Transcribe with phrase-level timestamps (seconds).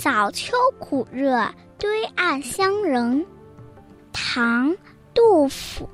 [0.00, 1.44] 早秋苦热，
[1.76, 3.26] 堆岸相人。
[4.12, 4.70] 唐·
[5.12, 5.88] 杜甫。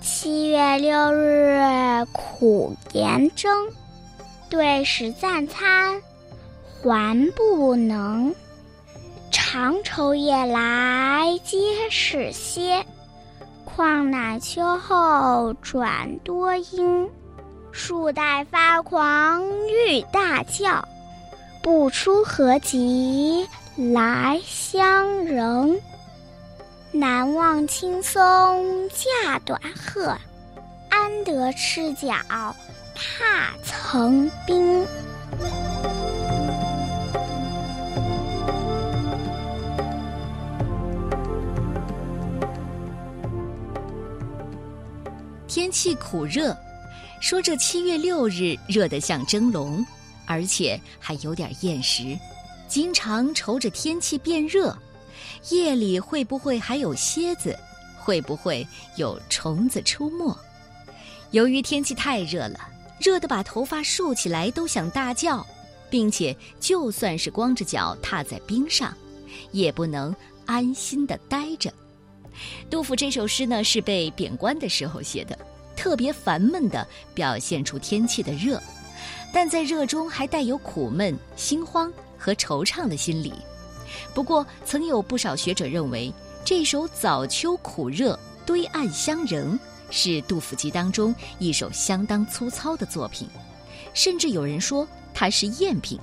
[0.00, 3.68] 七月六日苦严蒸，
[4.50, 6.02] 对食暂餐
[6.82, 8.34] 还不能。
[9.30, 12.84] 长愁夜来皆是歇，
[13.64, 17.08] 况乃秋后转多阴。
[17.76, 20.82] 树待发狂欲大叫，
[21.62, 25.78] 不出何及来相迎。
[26.90, 30.16] 难忘青松架短鹤，
[30.88, 32.16] 安得赤脚
[32.94, 34.86] 踏层冰。
[45.46, 46.56] 天气苦热，
[47.20, 49.84] 说这七月六日热得像蒸笼，
[50.26, 52.16] 而且还有点厌食，
[52.68, 54.76] 经常愁着天气变热，
[55.50, 57.58] 夜里会不会还有蝎子，
[57.98, 60.36] 会不会有虫子出没？
[61.32, 62.68] 由于天气太热了，
[63.00, 65.44] 热得把头发竖起来都想大叫，
[65.90, 68.96] 并且就算是光着脚踏在冰上，
[69.50, 70.14] 也不能
[70.44, 71.72] 安心的待着。
[72.70, 75.36] 杜甫这首诗呢，是被贬官的时候写的，
[75.76, 78.60] 特别烦闷地表现出天气的热，
[79.32, 83.32] 但在热中还带有苦闷、心慌和惆怅的心理。
[84.14, 86.12] 不过，曾有不少学者认为，
[86.44, 89.52] 这首《早秋苦热，堆岸相仍》
[89.90, 93.28] 是杜甫集当中一首相当粗糙的作品，
[93.94, 96.00] 甚至有人说它是赝品。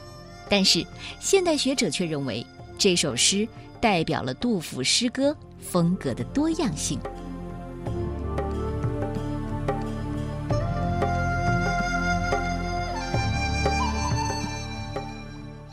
[0.49, 0.85] 但是，
[1.19, 2.45] 现代学者却认为
[2.77, 3.47] 这首诗
[3.81, 5.35] 代表了杜甫诗歌。
[5.63, 6.99] 风格的多样性。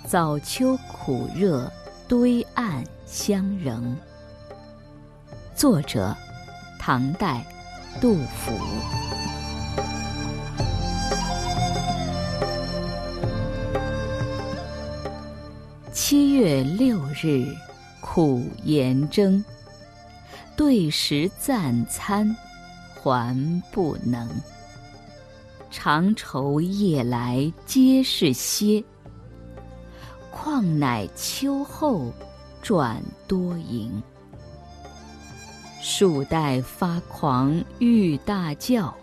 [0.06, 1.70] 早秋苦热，
[2.08, 3.96] 堆岸相仍。
[5.54, 6.16] 作者：
[6.80, 7.44] 唐代
[8.00, 8.58] 杜甫。
[15.92, 17.46] 七月六日，
[18.00, 19.44] 苦严蒸。
[20.56, 22.36] 对食暂餐，
[23.02, 24.28] 还不能。
[25.70, 28.84] 长愁夜来皆是歇，
[30.30, 32.12] 况乃秋后
[32.60, 34.02] 转多萤。
[35.80, 38.94] 树带发狂欲大叫，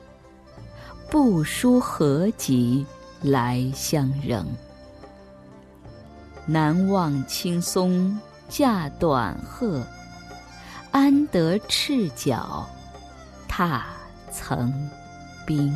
[1.10, 2.86] 不书何及
[3.22, 4.46] 来相迎。
[6.46, 8.16] 南望青松
[8.48, 9.84] 架短鹤。
[10.92, 12.68] 安得赤脚
[13.58, 13.84] 踏
[14.30, 14.72] 层
[15.44, 15.76] 冰。